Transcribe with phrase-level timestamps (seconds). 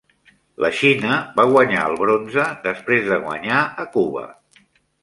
[0.63, 4.27] La Xina va guanyar el bronze després de guanyar a Cuba.